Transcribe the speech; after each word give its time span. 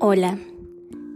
Hola, 0.00 0.38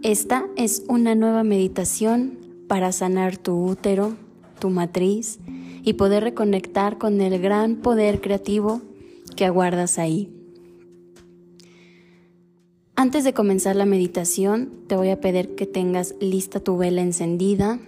esta 0.02 0.48
es 0.56 0.82
una 0.88 1.14
nueva 1.14 1.45
meditación 1.45 2.36
para 2.66 2.90
sanar 2.90 3.36
tu 3.36 3.64
útero, 3.64 4.16
tu 4.58 4.70
matriz 4.70 5.38
y 5.84 5.93
poder 5.93 6.25
reconectar 6.25 6.98
con 6.98 7.21
el 7.21 7.40
gran 7.40 7.76
poder 7.76 8.21
creativo 8.21 8.82
que 9.36 9.45
aguardas 9.45 10.00
ahí. 10.00 10.34
Antes 12.96 13.22
de 13.22 13.32
comenzar 13.32 13.76
la 13.76 13.86
meditación, 13.86 14.72
te 14.89 14.96
voy 14.96 15.11
a 15.11 15.21
pedir 15.21 15.54
que 15.54 15.67
tengas 15.67 16.17
lista 16.21 16.58
tu 16.58 16.76
vela 16.76 17.03
encendida 17.03 17.79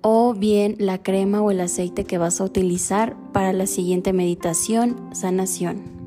o 0.00 0.34
bien 0.34 0.74
la 0.80 1.00
crema 1.00 1.42
o 1.42 1.52
el 1.52 1.60
aceite 1.60 2.02
que 2.02 2.18
vas 2.18 2.40
a 2.40 2.44
utilizar 2.44 3.16
para 3.30 3.52
la 3.52 3.68
siguiente 3.68 4.12
meditación, 4.12 4.96
sanación 5.12 6.01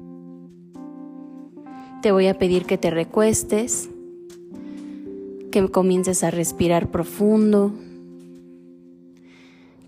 te 2.05 2.11
voy 2.11 2.27
a 2.27 2.37
pedir 2.37 2.65
que 2.65 2.77
te 2.77 2.91
recuestes, 2.91 3.89
que 5.51 5.67
comiences 5.69 6.23
a 6.23 6.29
respirar 6.29 6.91
profundo, 6.91 7.71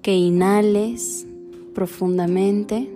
que 0.02 0.16
inhales 0.16 1.28
profundamente 1.76 2.90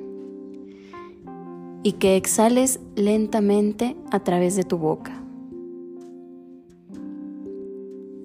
y 1.83 1.91
que 1.99 2.15
exhales 2.15 2.79
lentamente 2.95 3.95
a 4.09 4.21
través 4.21 4.55
de 4.55 4.63
tu 4.63 4.79
boca. 4.79 5.13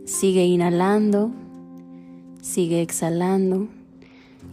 Sigue 0.07 0.47
inhalando, 0.47 1.31
sigue 2.41 2.81
exhalando 2.81 3.69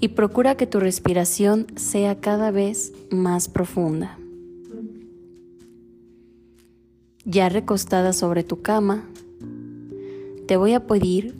y 0.01 0.09
procura 0.09 0.57
que 0.57 0.67
tu 0.67 0.81
respiración 0.81 1.67
sea 1.77 2.19
cada 2.19 2.51
vez 2.51 2.91
más 3.11 3.47
profunda. 3.47 4.17
Ya 7.33 7.49
recostada 7.49 8.13
sobre 8.13 8.43
tu 8.43 8.61
cama, 8.61 9.09
te 10.45 10.55
voy 10.55 10.73
a 10.73 10.85
pedir 10.85 11.33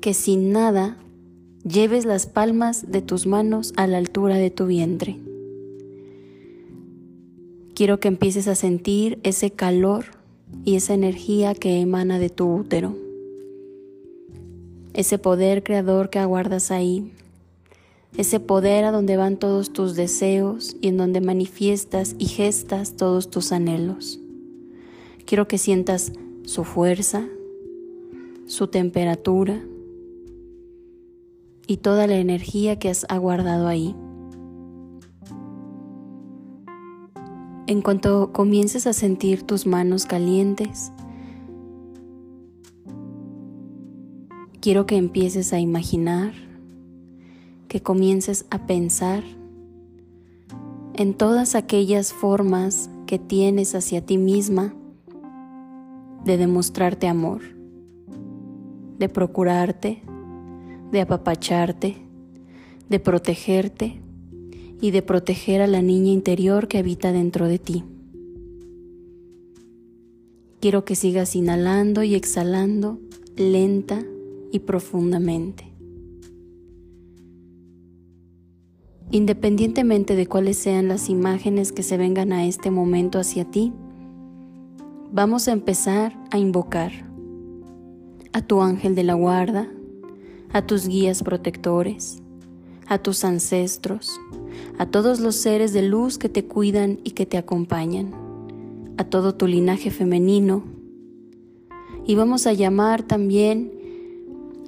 que 0.00 0.14
sin 0.14 0.52
nada 0.52 0.98
lleves 1.64 2.04
las 2.04 2.28
palmas 2.28 2.92
de 2.92 3.02
tus 3.02 3.26
manos 3.26 3.72
a 3.74 3.88
la 3.88 3.98
altura 3.98 4.36
de 4.36 4.50
tu 4.50 4.66
vientre. 4.66 5.18
Quiero 7.74 7.98
que 7.98 8.06
empieces 8.06 8.46
a 8.46 8.54
sentir 8.54 9.18
ese 9.24 9.50
calor 9.50 10.04
y 10.64 10.76
esa 10.76 10.94
energía 10.94 11.56
que 11.56 11.80
emana 11.80 12.20
de 12.20 12.30
tu 12.30 12.54
útero, 12.54 12.96
ese 14.94 15.18
poder 15.18 15.64
creador 15.64 16.08
que 16.10 16.20
aguardas 16.20 16.70
ahí, 16.70 17.10
ese 18.16 18.38
poder 18.38 18.84
a 18.84 18.92
donde 18.92 19.16
van 19.16 19.38
todos 19.38 19.72
tus 19.72 19.96
deseos 19.96 20.76
y 20.80 20.86
en 20.86 20.98
donde 20.98 21.20
manifiestas 21.20 22.14
y 22.16 22.26
gestas 22.26 22.94
todos 22.94 23.28
tus 23.28 23.50
anhelos. 23.50 24.20
Quiero 25.30 25.46
que 25.46 25.58
sientas 25.58 26.12
su 26.42 26.64
fuerza, 26.64 27.24
su 28.46 28.66
temperatura 28.66 29.62
y 31.68 31.76
toda 31.76 32.08
la 32.08 32.16
energía 32.16 32.80
que 32.80 32.88
has 32.88 33.06
aguardado 33.08 33.68
ahí. 33.68 33.94
En 37.68 37.80
cuanto 37.80 38.32
comiences 38.32 38.88
a 38.88 38.92
sentir 38.92 39.44
tus 39.44 39.68
manos 39.68 40.04
calientes, 40.04 40.90
quiero 44.60 44.84
que 44.84 44.96
empieces 44.96 45.52
a 45.52 45.60
imaginar, 45.60 46.32
que 47.68 47.80
comiences 47.80 48.46
a 48.50 48.66
pensar 48.66 49.22
en 50.94 51.14
todas 51.14 51.54
aquellas 51.54 52.12
formas 52.12 52.90
que 53.06 53.20
tienes 53.20 53.76
hacia 53.76 54.04
ti 54.04 54.18
misma 54.18 54.74
de 56.24 56.36
demostrarte 56.36 57.08
amor, 57.08 57.42
de 58.98 59.08
procurarte, 59.08 60.02
de 60.92 61.00
apapacharte, 61.00 61.96
de 62.88 63.00
protegerte 63.00 64.00
y 64.80 64.90
de 64.90 65.02
proteger 65.02 65.62
a 65.62 65.66
la 65.66 65.82
niña 65.82 66.12
interior 66.12 66.68
que 66.68 66.78
habita 66.78 67.12
dentro 67.12 67.46
de 67.46 67.58
ti. 67.58 67.84
Quiero 70.60 70.84
que 70.84 70.94
sigas 70.94 71.36
inhalando 71.36 72.02
y 72.02 72.14
exhalando 72.14 72.98
lenta 73.36 74.04
y 74.52 74.58
profundamente. 74.60 75.64
Independientemente 79.10 80.14
de 80.14 80.26
cuáles 80.26 80.56
sean 80.56 80.88
las 80.88 81.08
imágenes 81.08 81.72
que 81.72 81.82
se 81.82 81.96
vengan 81.96 82.32
a 82.32 82.46
este 82.46 82.70
momento 82.70 83.18
hacia 83.18 83.44
ti, 83.44 83.72
vamos 85.12 85.48
a 85.48 85.52
empezar 85.52 86.16
a 86.30 86.38
invocar 86.38 86.92
a 88.32 88.42
tu 88.42 88.62
ángel 88.62 88.94
de 88.94 89.02
la 89.02 89.14
guarda, 89.14 89.68
a 90.52 90.62
tus 90.66 90.86
guías 90.86 91.22
protectores, 91.22 92.22
a 92.86 92.98
tus 92.98 93.24
ancestros, 93.24 94.20
a 94.78 94.86
todos 94.86 95.18
los 95.18 95.34
seres 95.34 95.72
de 95.72 95.82
luz 95.82 96.16
que 96.16 96.28
te 96.28 96.44
cuidan 96.44 97.00
y 97.02 97.10
que 97.10 97.26
te 97.26 97.38
acompañan, 97.38 98.12
a 98.98 99.04
todo 99.04 99.34
tu 99.34 99.48
linaje 99.48 99.90
femenino. 99.90 100.62
Y 102.06 102.14
vamos 102.14 102.46
a 102.46 102.52
llamar 102.52 103.02
también 103.02 103.72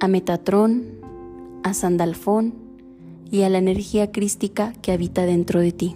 a 0.01 0.07
Metatrón, 0.09 0.83
a 1.63 1.73
Sandalfón 1.73 2.53
y 3.31 3.43
a 3.43 3.49
la 3.49 3.59
energía 3.59 4.11
crística 4.11 4.73
que 4.81 4.91
habita 4.91 5.25
dentro 5.25 5.61
de 5.61 5.71
ti. 5.71 5.95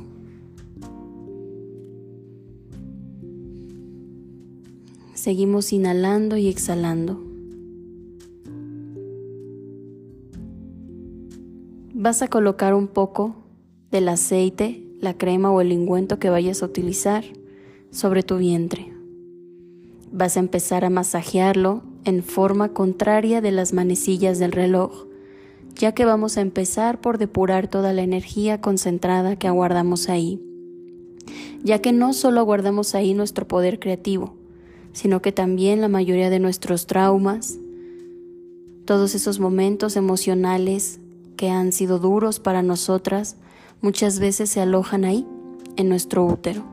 Seguimos 5.28 5.74
inhalando 5.74 6.38
y 6.38 6.48
exhalando. 6.48 7.22
Vas 11.94 12.22
a 12.22 12.30
colocar 12.30 12.74
un 12.74 12.88
poco 12.88 13.36
del 13.92 14.08
aceite, 14.08 14.88
la 15.02 15.18
crema 15.18 15.52
o 15.52 15.60
el 15.60 15.74
ungüento 15.74 16.18
que 16.18 16.30
vayas 16.30 16.64
a 16.64 16.68
utilizar 16.68 17.26
sobre 17.92 18.24
tu 18.24 18.38
vientre. 18.38 18.94
Vas 20.14 20.38
a 20.38 20.40
empezar 20.40 20.86
a 20.86 20.90
masajearlo 20.90 21.84
en 22.06 22.24
forma 22.24 22.72
contraria 22.72 23.42
de 23.42 23.52
las 23.52 23.74
manecillas 23.74 24.40
del 24.40 24.54
reloj, 24.54 25.08
ya 25.76 25.92
que 25.92 26.06
vamos 26.06 26.38
a 26.38 26.42
empezar 26.42 27.02
por 27.02 27.18
depurar 27.18 27.68
toda 27.68 27.92
la 27.92 28.04
energía 28.04 28.62
concentrada 28.62 29.36
que 29.36 29.50
aguardamos 29.50 30.08
ahí, 30.08 30.42
ya 31.66 31.80
que 31.80 31.92
no 31.92 32.14
solo 32.14 32.40
aguardamos 32.40 32.96
ahí 32.96 33.14
nuestro 33.14 33.46
poder 33.46 33.82
creativo, 33.82 34.37
sino 34.94 35.22
que 35.22 35.32
también 35.32 35.82
la 35.82 35.88
mayoría 35.88 36.30
de 36.30 36.40
nuestros 36.40 36.88
traumas, 36.88 37.58
todos 38.86 39.16
esos 39.16 39.40
momentos 39.40 39.96
emocionales 39.96 41.00
que 41.36 41.50
han 41.50 41.72
sido 41.72 42.00
duros 42.00 42.40
para 42.40 42.64
nosotras, 42.64 43.38
muchas 43.82 44.20
veces 44.20 44.50
se 44.50 44.62
alojan 44.62 45.06
ahí, 45.06 45.26
en 45.78 45.90
nuestro 45.90 46.26
útero. 46.26 46.64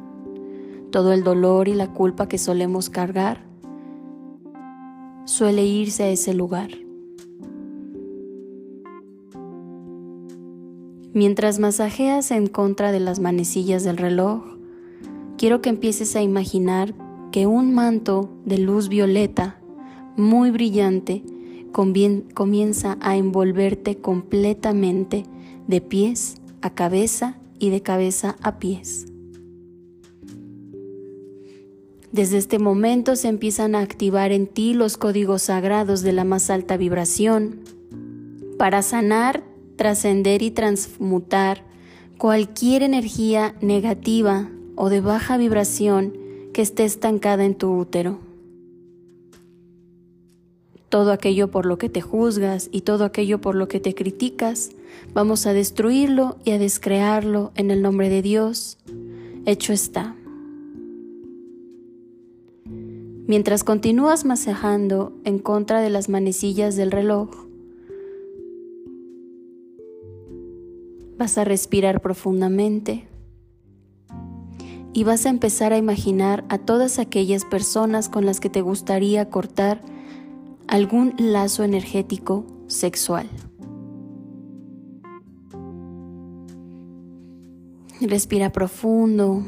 Todo 0.91 1.13
el 1.13 1.23
dolor 1.23 1.69
y 1.69 1.75
la 1.75 1.93
culpa 1.93 2.29
que 2.29 2.39
solemos 2.39 2.91
cargar 2.91 3.45
suele 5.25 5.65
irse 5.65 6.05
a 6.05 6.09
ese 6.09 6.35
lugar. 6.35 6.71
Mientras 11.13 11.61
masajeas 11.61 12.33
en 12.33 12.49
contra 12.49 12.91
de 12.91 12.99
las 12.99 13.21
manecillas 13.21 13.85
del 13.85 13.99
reloj, 13.99 14.43
quiero 15.39 15.61
que 15.61 15.69
empieces 15.69 16.17
a 16.17 16.23
imaginar 16.23 16.95
que 17.34 17.49
un 17.49 17.75
manto 17.75 18.31
de 18.45 18.59
luz 18.59 18.89
violeta 18.89 19.59
muy 20.17 20.53
brillante 20.53 21.25
comienza 21.72 22.97
a 23.00 23.17
envolverte 23.17 23.97
completamente 23.97 25.25
de 25.66 25.81
pies 25.81 26.36
a 26.63 26.71
cabeza 26.71 27.36
y 27.59 27.71
de 27.71 27.83
cabeza 27.83 28.36
a 28.41 28.60
pies. 28.60 29.07
Desde 32.13 32.39
este 32.39 32.60
momento 32.60 33.16
se 33.16 33.27
empiezan 33.27 33.75
a 33.75 33.81
activar 33.81 34.31
en 34.31 34.47
ti 34.47 34.72
los 34.72 34.97
códigos 34.97 35.42
sagrados 35.42 36.03
de 36.03 36.13
la 36.13 36.22
más 36.22 36.51
alta 36.51 36.77
vibración 36.77 37.63
para 38.59 38.81
sanar, 38.83 39.42
trascender 39.75 40.41
y 40.42 40.53
transmutar 40.53 41.65
cualquier 42.16 42.84
energía 42.84 43.57
negativa 43.60 44.53
o 44.77 44.89
de 44.89 45.01
baja 45.01 45.36
vibración 45.36 46.22
que 46.54 46.62
esté 46.62 46.84
estancada 46.84 47.45
en 47.45 47.56
tu 47.56 47.77
útero. 47.77 48.18
Todo 50.89 51.10
aquello 51.10 51.51
por 51.51 51.66
lo 51.66 51.77
que 51.77 51.91
te 51.91 52.01
juzgas 52.01 52.71
y 52.72 52.83
todo 52.83 53.04
aquello 53.04 53.41
por 53.41 53.56
lo 53.56 53.66
que 53.68 53.80
te 53.80 53.95
criticas, 53.95 54.71
vamos 55.12 55.47
a 55.47 55.53
destruirlo 55.53 56.36
y 56.45 56.53
a 56.53 56.59
descrearlo 56.59 57.51
en 57.56 57.72
el 57.72 57.83
nombre 57.83 58.09
de 58.09 58.22
Dios. 58.22 58.78
Hecho 59.45 59.72
está. 59.72 60.15
Mientras 63.27 63.65
continúas 63.65 64.24
masajando 64.24 65.12
en 65.24 65.41
contra 65.41 65.80
de 65.80 65.91
las 65.91 66.09
manecillas 66.09 66.77
del 66.77 66.92
reloj, 66.92 67.30
vas 71.18 71.36
a 71.36 71.45
respirar 71.45 72.00
profundamente 72.00 73.09
y 74.95 75.03
vas 75.03 75.27
a 75.27 75.29
empezar 75.29 75.73
a 75.73 75.77
imaginar 75.77 76.45
a 76.49 76.57
todas 76.57 77.01
aquellas 77.01 77.45
personas 77.45 78.09
con 78.09 78.25
las 78.25 78.39
que 78.39 78.49
te 78.49 78.63
gustaría 78.63 79.29
cortar 79.29 79.81
algún 80.69 81.15
lazo 81.19 81.65
energético 81.65 82.47
sexual. 82.69 83.29
Respira 88.01 88.53
profundo 88.53 89.43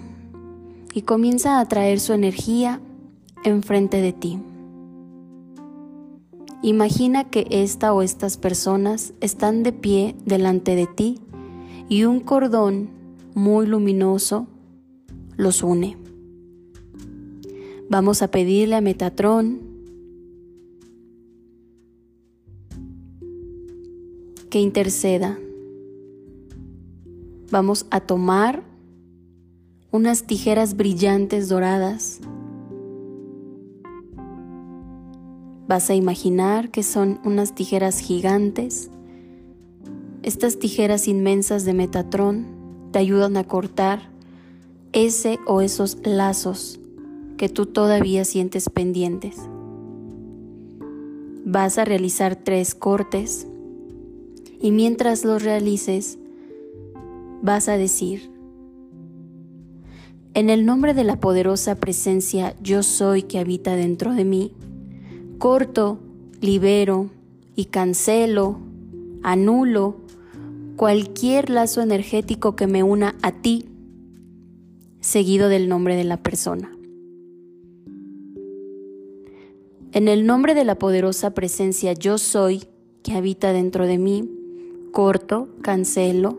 y 0.92 1.02
comienza 1.02 1.60
a 1.60 1.68
traer 1.68 2.00
su 2.00 2.12
energía 2.12 2.80
enfrente 3.44 4.00
de 4.00 4.12
ti. 4.12 4.40
Imagina 6.62 7.22
que 7.22 7.46
esta 7.50 7.92
o 7.92 8.02
estas 8.02 8.36
personas 8.36 9.12
están 9.20 9.62
de 9.62 9.72
pie 9.72 10.16
delante 10.24 10.74
de 10.74 10.88
ti 10.88 11.20
y 11.88 12.02
un 12.02 12.18
cordón 12.18 12.90
muy 13.34 13.66
luminoso 13.66 14.48
los 15.36 15.62
une. 15.62 15.96
Vamos 17.88 18.22
a 18.22 18.30
pedirle 18.30 18.76
a 18.76 18.80
Metatrón 18.80 19.60
que 24.50 24.60
interceda. 24.60 25.38
Vamos 27.50 27.86
a 27.90 28.00
tomar 28.00 28.64
unas 29.92 30.24
tijeras 30.24 30.76
brillantes 30.76 31.48
doradas 31.48 32.20
Vas 35.68 35.90
a 35.90 35.94
imaginar 35.94 36.70
que 36.70 36.84
son 36.84 37.18
unas 37.24 37.54
tijeras 37.54 37.98
gigantes. 37.98 38.88
Estas 40.22 40.60
tijeras 40.60 41.08
inmensas 41.08 41.64
de 41.64 41.74
Metatrón 41.74 42.46
te 42.92 43.00
ayudan 43.00 43.36
a 43.36 43.44
cortar 43.44 44.10
ese 44.96 45.38
o 45.46 45.60
esos 45.60 45.98
lazos 46.04 46.80
que 47.36 47.50
tú 47.50 47.66
todavía 47.66 48.24
sientes 48.24 48.70
pendientes. 48.70 49.36
Vas 51.44 51.76
a 51.76 51.84
realizar 51.84 52.34
tres 52.34 52.74
cortes 52.74 53.46
y 54.58 54.70
mientras 54.70 55.22
los 55.26 55.42
realices 55.42 56.18
vas 57.42 57.68
a 57.68 57.76
decir, 57.76 58.30
en 60.32 60.48
el 60.48 60.64
nombre 60.64 60.94
de 60.94 61.04
la 61.04 61.20
poderosa 61.20 61.74
presencia 61.74 62.56
yo 62.62 62.82
soy 62.82 63.22
que 63.22 63.38
habita 63.38 63.76
dentro 63.76 64.14
de 64.14 64.24
mí, 64.24 64.54
corto, 65.36 65.98
libero 66.40 67.10
y 67.54 67.66
cancelo, 67.66 68.56
anulo 69.22 69.96
cualquier 70.76 71.50
lazo 71.50 71.82
energético 71.82 72.56
que 72.56 72.66
me 72.66 72.82
una 72.82 73.14
a 73.20 73.32
ti, 73.32 73.66
seguido 75.06 75.48
del 75.48 75.68
nombre 75.68 75.94
de 75.94 76.02
la 76.02 76.16
persona. 76.16 76.68
En 79.92 80.08
el 80.08 80.26
nombre 80.26 80.52
de 80.56 80.64
la 80.64 80.80
poderosa 80.80 81.30
presencia 81.30 81.92
yo 81.92 82.18
soy 82.18 82.64
que 83.04 83.12
habita 83.12 83.52
dentro 83.52 83.86
de 83.86 83.98
mí, 83.98 84.28
corto, 84.90 85.48
cancelo, 85.62 86.36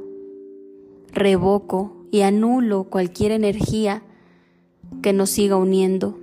revoco 1.13 1.93
y 2.11 2.21
anulo 2.21 2.83
cualquier 2.83 3.31
energía 3.31 4.03
que 5.01 5.13
nos 5.13 5.29
siga 5.29 5.55
uniendo 5.55 6.19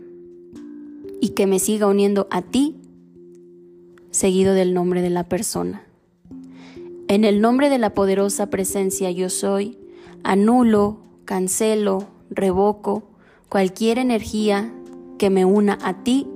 y 1.23 1.31
que 1.31 1.47
me 1.47 1.59
siga 1.59 1.87
uniendo 1.87 2.29
a 2.31 2.43
ti, 2.43 2.77
seguido 4.11 4.53
del 4.53 4.75
nombre 4.75 5.01
de 5.01 5.11
la 5.11 5.31
persona. 5.31 5.87
En 7.09 7.25
el 7.25 7.41
nombre 7.41 7.71
de 7.71 7.79
la 7.79 7.95
poderosa 7.95 8.51
presencia 8.51 9.11
yo 9.11 9.31
soy, 9.31 9.79
anulo, 10.25 10.99
cancelo, 11.25 12.14
revoco 12.35 13.05
cualquier 13.49 13.99
energía 13.99 14.73
que 15.19 15.31
me 15.31 15.45
una 15.45 15.79
a 15.83 16.03
ti 16.03 16.29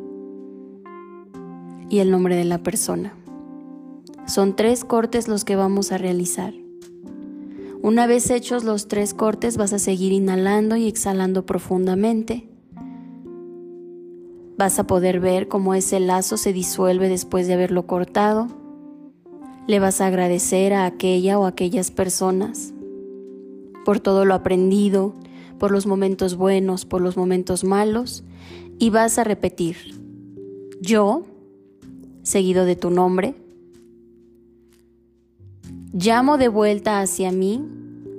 y 1.90 1.98
el 1.98 2.10
nombre 2.10 2.36
de 2.36 2.44
la 2.44 2.62
persona. 2.62 3.14
Son 4.26 4.56
tres 4.56 4.84
cortes 4.84 5.28
los 5.28 5.44
que 5.44 5.56
vamos 5.56 5.92
a 5.92 5.98
realizar. 5.98 6.54
Una 7.82 8.06
vez 8.06 8.30
hechos 8.30 8.64
los 8.64 8.88
tres 8.88 9.14
cortes 9.14 9.56
vas 9.56 9.72
a 9.72 9.78
seguir 9.78 10.12
inhalando 10.12 10.76
y 10.76 10.86
exhalando 10.86 11.46
profundamente 11.46 12.48
Vas 14.58 14.80
a 14.80 14.88
poder 14.88 15.20
ver 15.20 15.46
cómo 15.46 15.72
ese 15.74 16.00
lazo 16.00 16.36
se 16.36 16.52
disuelve 16.52 17.08
después 17.08 17.46
de 17.46 17.54
haberlo 17.54 17.86
cortado. 17.86 18.48
Le 19.68 19.78
vas 19.78 20.00
a 20.00 20.08
agradecer 20.08 20.72
a 20.72 20.84
aquella 20.84 21.38
o 21.38 21.46
aquellas 21.46 21.92
personas 21.92 22.74
por 23.84 24.00
todo 24.00 24.24
lo 24.24 24.34
aprendido, 24.34 25.14
por 25.58 25.70
los 25.70 25.86
momentos 25.86 26.36
buenos, 26.36 26.84
por 26.84 27.00
los 27.00 27.16
momentos 27.16 27.64
malos, 27.64 28.24
y 28.78 28.90
vas 28.90 29.18
a 29.18 29.24
repetir, 29.24 29.76
yo, 30.80 31.26
seguido 32.22 32.64
de 32.64 32.76
tu 32.76 32.90
nombre, 32.90 33.34
llamo 35.92 36.38
de 36.38 36.48
vuelta 36.48 37.00
hacia 37.00 37.32
mí 37.32 37.62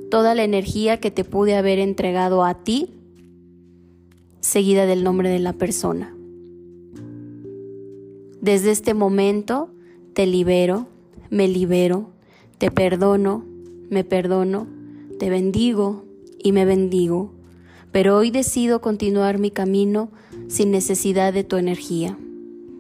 toda 0.10 0.36
la 0.36 0.44
energía 0.44 1.00
que 1.00 1.12
te 1.12 1.24
pude 1.24 1.56
haber 1.56 1.80
entregado 1.80 2.44
a 2.44 2.56
ti, 2.56 2.90
seguida 4.42 4.86
del 4.86 5.04
nombre 5.04 5.30
de 5.30 5.40
la 5.40 5.54
persona. 5.54 6.16
Desde 8.42 8.72
este 8.72 8.94
momento 8.94 9.70
te 10.14 10.26
libero, 10.26 10.88
me 11.30 11.48
libero, 11.48 12.10
te 12.58 12.72
perdono, 12.72 13.46
me 13.90 14.04
perdono, 14.04 14.68
te 15.20 15.30
bendigo 15.30 16.09
y 16.44 16.52
me 16.52 16.66
bendigo. 16.66 17.34
Pero 17.92 18.18
hoy 18.18 18.32
decido 18.32 18.82
continuar 18.82 19.40
mi 19.40 19.52
camino 19.52 20.12
sin 20.48 20.72
necesidad 20.72 21.34
de 21.34 21.44
tu 21.44 21.58
energía. 21.58 22.18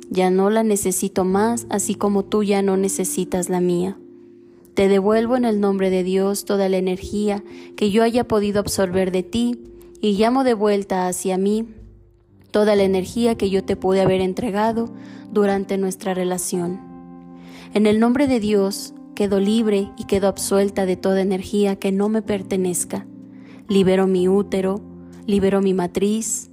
Ya 0.09 0.29
no 0.29 0.50
la 0.50 0.63
necesito 0.63 1.23
más, 1.23 1.67
así 1.69 1.95
como 1.95 2.25
tú 2.25 2.44
ya 2.44 2.61
no 2.61 2.77
necesitas 2.77 3.50
la 3.50 3.61
mía. 3.61 3.97
Te 4.73 4.88
devuelvo 4.88 5.35
en 5.35 5.45
el 5.45 5.59
nombre 5.59 5.89
de 5.89 6.03
Dios 6.03 6.45
toda 6.45 6.69
la 6.69 6.77
energía 6.77 7.44
que 7.75 7.91
yo 7.91 8.03
haya 8.03 8.27
podido 8.27 8.59
absorber 8.59 9.11
de 9.11 9.23
ti 9.23 9.59
y 10.01 10.13
llamo 10.13 10.44
de 10.44 10.53
vuelta 10.53 11.07
hacia 11.07 11.38
mí 11.38 11.67
toda 12.51 12.75
la 12.75 12.83
energía 12.83 13.35
que 13.35 13.50
yo 13.50 13.63
te 13.63 13.75
pude 13.75 14.01
haber 14.01 14.21
entregado 14.21 14.89
durante 15.31 15.77
nuestra 15.77 16.13
relación. 16.13 16.79
En 17.73 17.85
el 17.85 18.00
nombre 18.00 18.27
de 18.27 18.39
Dios, 18.39 18.94
quedo 19.15 19.39
libre 19.39 19.91
y 19.97 20.05
quedo 20.05 20.27
absuelta 20.27 20.85
de 20.85 20.95
toda 20.95 21.21
energía 21.21 21.75
que 21.75 21.91
no 21.91 22.10
me 22.10 22.22
pertenezca. 22.22 23.05
Libero 23.69 24.07
mi 24.07 24.27
útero, 24.27 24.81
libero 25.27 25.61
mi 25.61 25.75
matriz. 25.75 26.49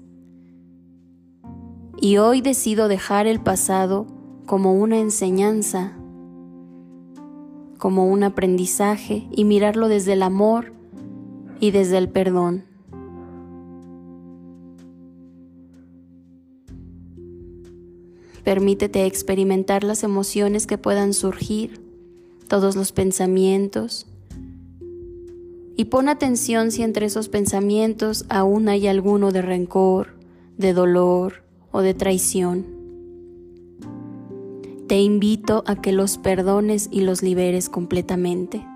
Y 1.98 2.18
hoy 2.18 2.42
decido 2.42 2.88
dejar 2.88 3.26
el 3.26 3.40
pasado 3.40 4.06
como 4.44 4.74
una 4.74 4.98
enseñanza, 4.98 5.96
como 7.78 8.06
un 8.06 8.22
aprendizaje 8.22 9.26
y 9.30 9.44
mirarlo 9.44 9.88
desde 9.88 10.12
el 10.12 10.22
amor 10.22 10.74
y 11.58 11.70
desde 11.70 11.96
el 11.96 12.10
perdón. 12.10 12.64
Permítete 18.44 19.06
experimentar 19.06 19.84
las 19.84 20.04
emociones 20.04 20.66
que 20.66 20.76
puedan 20.76 21.14
surgir, 21.14 21.80
todos 22.46 22.76
los 22.76 22.92
pensamientos. 22.92 24.06
Y 25.76 25.86
pon 25.86 26.08
atención 26.08 26.70
si 26.70 26.82
entre 26.82 27.06
esos 27.06 27.28
pensamientos 27.28 28.24
aún 28.30 28.68
hay 28.68 28.86
alguno 28.86 29.30
de 29.30 29.42
rencor, 29.42 30.16
de 30.56 30.72
dolor 30.72 31.44
o 31.70 31.82
de 31.82 31.92
traición. 31.92 32.64
Te 34.88 35.00
invito 35.00 35.64
a 35.66 35.76
que 35.76 35.92
los 35.92 36.16
perdones 36.16 36.88
y 36.90 37.02
los 37.02 37.22
liberes 37.22 37.68
completamente. 37.68 38.66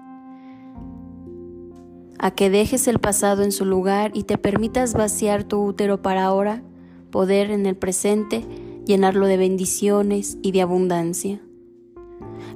A 2.19 2.33
que 2.33 2.51
dejes 2.51 2.87
el 2.87 2.99
pasado 2.99 3.45
en 3.45 3.53
su 3.53 3.65
lugar 3.65 4.11
y 4.13 4.25
te 4.25 4.37
permitas 4.37 4.93
vaciar 4.93 5.45
tu 5.45 5.65
útero 5.65 6.03
para 6.03 6.25
ahora 6.25 6.63
poder 7.11 7.51
en 7.51 7.65
el 7.65 7.77
presente 7.77 8.45
llenarlo 8.85 9.27
de 9.27 9.37
bendiciones 9.37 10.37
y 10.43 10.53
de 10.53 10.63
abundancia. 10.63 11.41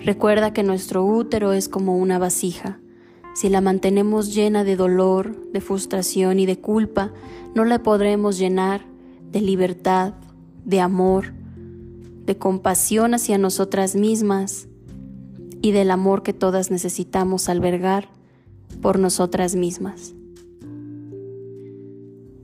Recuerda 0.01 0.53
que 0.53 0.63
nuestro 0.63 1.05
útero 1.05 1.53
es 1.53 1.69
como 1.69 1.97
una 1.97 2.19
vasija. 2.19 2.81
Si 3.35 3.49
la 3.49 3.61
mantenemos 3.61 4.33
llena 4.33 4.63
de 4.63 4.77
dolor, 4.77 5.51
de 5.53 5.61
frustración 5.61 6.39
y 6.39 6.47
de 6.47 6.61
culpa, 6.61 7.13
no 7.55 7.65
la 7.65 7.83
podremos 7.83 8.39
llenar 8.39 8.87
de 9.33 9.41
libertad, 9.41 10.15
de 10.65 10.81
amor, 10.81 11.33
de 12.25 12.39
compasión 12.39 13.13
hacia 13.13 13.37
nosotras 13.37 13.97
mismas 13.97 14.69
y 15.61 15.73
del 15.73 15.91
amor 15.91 16.23
que 16.23 16.33
todas 16.33 16.71
necesitamos 16.71 17.49
albergar 17.49 18.09
por 18.81 19.01
nosotras 19.01 19.57
mismas. 19.57 20.15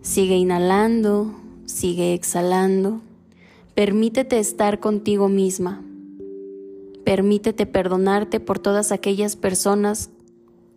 Sigue 0.02 0.36
inhalando, 0.36 1.34
sigue 1.66 2.14
exhalando. 2.14 3.00
Permítete 3.74 4.40
estar 4.40 4.80
contigo 4.80 5.28
misma. 5.28 5.84
Permítete 7.04 7.64
perdonarte 7.66 8.40
por 8.40 8.58
todas 8.58 8.90
aquellas 8.90 9.36
personas 9.36 10.10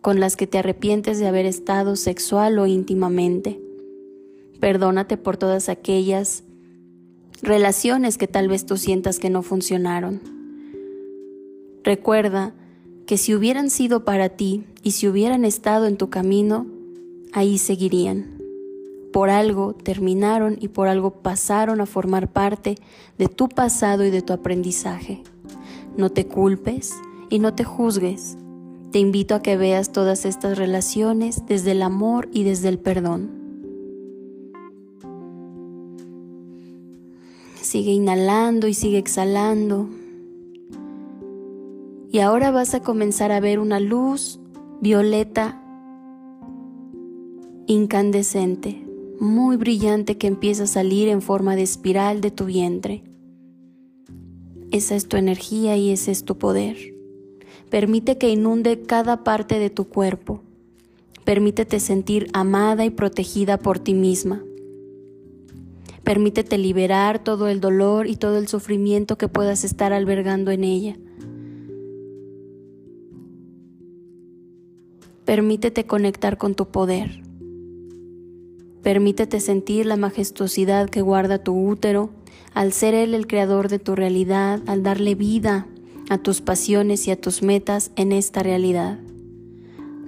con 0.04 0.20
las 0.20 0.36
que 0.36 0.46
te 0.46 0.58
arrepientes 0.58 1.18
de 1.18 1.26
haber 1.26 1.46
estado 1.46 1.96
sexual 1.96 2.58
o 2.58 2.66
íntimamente. 2.66 3.58
Perdónate 4.60 5.16
por 5.16 5.38
todas 5.38 5.70
aquellas 5.70 6.44
relaciones 7.40 8.18
que 8.18 8.28
tal 8.28 8.48
vez 8.48 8.66
tú 8.66 8.76
sientas 8.76 9.18
que 9.18 9.30
no 9.30 9.40
funcionaron. 9.40 10.20
Recuerda 11.84 12.52
que 13.06 13.16
si 13.16 13.34
hubieran 13.34 13.70
sido 13.70 14.04
para 14.04 14.28
ti 14.28 14.66
y 14.82 14.90
si 14.90 15.08
hubieran 15.08 15.46
estado 15.46 15.86
en 15.86 15.96
tu 15.96 16.10
camino, 16.10 16.66
ahí 17.32 17.56
seguirían. 17.56 18.42
Por 19.10 19.30
algo 19.30 19.72
terminaron 19.72 20.58
y 20.60 20.68
por 20.68 20.86
algo 20.86 21.22
pasaron 21.22 21.80
a 21.80 21.86
formar 21.86 22.30
parte 22.30 22.74
de 23.16 23.28
tu 23.28 23.48
pasado 23.48 24.04
y 24.04 24.10
de 24.10 24.20
tu 24.20 24.34
aprendizaje. 24.34 25.22
No 25.96 26.10
te 26.10 26.26
culpes 26.26 26.92
y 27.30 27.38
no 27.38 27.54
te 27.54 27.64
juzgues. 27.64 28.36
Te 28.94 29.00
invito 29.00 29.34
a 29.34 29.42
que 29.42 29.56
veas 29.56 29.90
todas 29.90 30.24
estas 30.24 30.56
relaciones 30.56 31.42
desde 31.46 31.72
el 31.72 31.82
amor 31.82 32.28
y 32.32 32.44
desde 32.44 32.68
el 32.68 32.78
perdón. 32.78 33.28
Sigue 37.60 37.90
inhalando 37.90 38.68
y 38.68 38.74
sigue 38.74 38.98
exhalando. 38.98 39.88
Y 42.08 42.20
ahora 42.20 42.52
vas 42.52 42.72
a 42.74 42.84
comenzar 42.84 43.32
a 43.32 43.40
ver 43.40 43.58
una 43.58 43.80
luz 43.80 44.38
violeta 44.80 45.60
incandescente, 47.66 48.86
muy 49.18 49.56
brillante 49.56 50.18
que 50.18 50.28
empieza 50.28 50.62
a 50.62 50.68
salir 50.68 51.08
en 51.08 51.20
forma 51.20 51.56
de 51.56 51.62
espiral 51.62 52.20
de 52.20 52.30
tu 52.30 52.44
vientre. 52.44 53.02
Esa 54.70 54.94
es 54.94 55.08
tu 55.08 55.16
energía 55.16 55.76
y 55.76 55.90
ese 55.90 56.12
es 56.12 56.24
tu 56.24 56.38
poder. 56.38 56.93
Permite 57.74 58.18
que 58.18 58.30
inunde 58.30 58.82
cada 58.82 59.24
parte 59.24 59.58
de 59.58 59.68
tu 59.68 59.88
cuerpo. 59.88 60.42
Permítete 61.24 61.80
sentir 61.80 62.28
amada 62.32 62.84
y 62.84 62.90
protegida 62.90 63.58
por 63.58 63.80
ti 63.80 63.94
misma. 63.94 64.44
Permítete 66.04 66.56
liberar 66.56 67.24
todo 67.24 67.48
el 67.48 67.60
dolor 67.60 68.06
y 68.06 68.14
todo 68.14 68.38
el 68.38 68.46
sufrimiento 68.46 69.18
que 69.18 69.26
puedas 69.26 69.64
estar 69.64 69.92
albergando 69.92 70.52
en 70.52 70.62
ella. 70.62 70.96
Permítete 75.24 75.84
conectar 75.84 76.38
con 76.38 76.54
tu 76.54 76.68
poder. 76.68 77.22
Permítete 78.84 79.40
sentir 79.40 79.86
la 79.86 79.96
majestuosidad 79.96 80.88
que 80.90 81.02
guarda 81.02 81.42
tu 81.42 81.70
útero 81.70 82.10
al 82.52 82.72
ser 82.72 82.94
Él 82.94 83.14
el 83.14 83.26
creador 83.26 83.68
de 83.68 83.80
tu 83.80 83.96
realidad, 83.96 84.62
al 84.68 84.84
darle 84.84 85.16
vida 85.16 85.66
a 86.08 86.18
tus 86.18 86.40
pasiones 86.40 87.06
y 87.08 87.10
a 87.10 87.20
tus 87.20 87.42
metas 87.42 87.90
en 87.96 88.12
esta 88.12 88.42
realidad. 88.42 88.98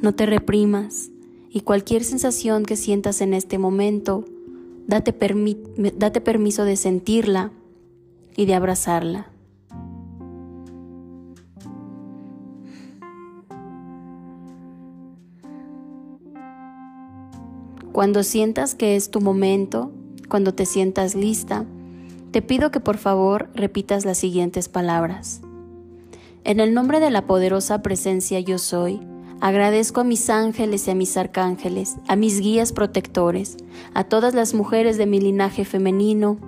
No 0.02 0.14
te 0.14 0.26
reprimas 0.26 1.10
y 1.50 1.60
cualquier 1.60 2.04
sensación 2.04 2.64
que 2.64 2.76
sientas 2.76 3.20
en 3.20 3.34
este 3.34 3.58
momento, 3.58 4.24
Date, 4.86 5.16
date 5.96 6.20
permiso 6.20 6.64
de 6.64 6.76
sentirla 6.76 7.50
y 8.36 8.46
de 8.46 8.54
abrazarla. 8.54 9.26
Cuando 17.90 18.22
sientas 18.22 18.76
que 18.76 18.94
es 18.94 19.10
tu 19.10 19.20
momento, 19.20 19.90
cuando 20.28 20.54
te 20.54 20.66
sientas 20.66 21.16
lista, 21.16 21.64
te 22.30 22.42
pido 22.42 22.70
que 22.70 22.78
por 22.78 22.98
favor 22.98 23.48
repitas 23.54 24.04
las 24.04 24.18
siguientes 24.18 24.68
palabras. 24.68 25.40
En 26.46 26.60
el 26.60 26.74
nombre 26.74 27.00
de 27.00 27.10
la 27.10 27.26
poderosa 27.26 27.82
presencia 27.82 28.38
yo 28.38 28.58
soy, 28.58 29.00
Agradezco 29.40 30.00
a 30.00 30.04
mis 30.04 30.30
ángeles 30.30 30.86
y 30.86 30.92
a 30.92 30.94
mis 30.94 31.16
arcángeles, 31.16 31.96
a 32.06 32.14
mis 32.14 32.40
guías 32.40 32.72
protectores, 32.72 33.56
a 33.94 34.04
todas 34.04 34.32
las 34.32 34.54
mujeres 34.54 34.96
de 34.96 35.06
mi 35.06 35.20
linaje 35.20 35.64
femenino, 35.64 36.38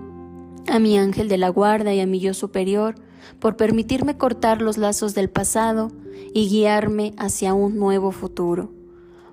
a 0.68 0.78
mi 0.78 0.96
ángel 0.96 1.28
de 1.28 1.36
la 1.36 1.48
guarda 1.48 1.92
y 1.92 1.98
a 1.98 2.06
mi 2.06 2.20
yo 2.20 2.32
superior, 2.32 2.94
por 3.40 3.56
permitirme 3.56 4.16
cortar 4.16 4.62
los 4.62 4.78
lazos 4.78 5.16
del 5.16 5.30
pasado 5.30 5.90
y 6.32 6.48
guiarme 6.48 7.12
hacia 7.18 7.52
un 7.52 7.76
nuevo 7.76 8.12
futuro, 8.12 8.70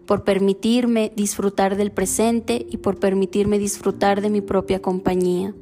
por 0.07 0.23
permitirme 0.23 1.13
disfrutar 1.15 1.77
del 1.77 1.91
presente 1.91 2.65
y 2.67 2.77
por 2.77 2.99
permitirme 2.99 3.59
disfrutar 3.59 4.19
de 4.19 4.31
mi 4.31 4.41
propia 4.41 4.81
compañía. 4.81 5.53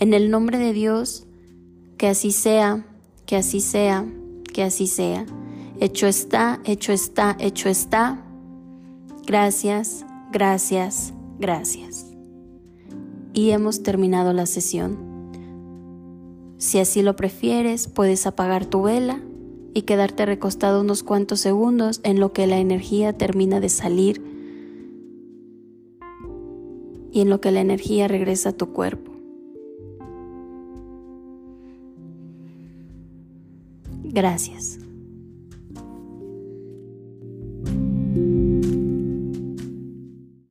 En 0.00 0.12
el 0.14 0.32
nombre 0.32 0.58
de 0.58 0.72
Dios, 0.72 1.28
que 1.96 2.08
así 2.08 2.32
sea, 2.32 2.84
que 3.24 3.36
así 3.36 3.60
sea, 3.60 4.04
que 4.52 4.62
así 4.62 4.86
sea. 4.86 5.26
Hecho 5.80 6.06
está, 6.06 6.60
hecho 6.64 6.92
está, 6.92 7.36
hecho 7.40 7.68
está. 7.68 8.22
Gracias, 9.26 10.04
gracias, 10.30 11.12
gracias. 11.38 12.06
Y 13.32 13.50
hemos 13.50 13.82
terminado 13.82 14.32
la 14.32 14.46
sesión. 14.46 14.96
Si 16.58 16.78
así 16.78 17.02
lo 17.02 17.16
prefieres, 17.16 17.88
puedes 17.88 18.26
apagar 18.26 18.66
tu 18.66 18.82
vela 18.82 19.20
y 19.74 19.82
quedarte 19.82 20.26
recostado 20.26 20.80
unos 20.82 21.02
cuantos 21.02 21.40
segundos 21.40 22.00
en 22.04 22.20
lo 22.20 22.32
que 22.32 22.46
la 22.46 22.58
energía 22.58 23.12
termina 23.12 23.58
de 23.58 23.68
salir 23.68 24.22
y 27.10 27.20
en 27.20 27.30
lo 27.30 27.40
que 27.40 27.50
la 27.50 27.60
energía 27.60 28.08
regresa 28.08 28.50
a 28.50 28.52
tu 28.52 28.72
cuerpo. 28.72 29.11
Gracias. 34.12 34.81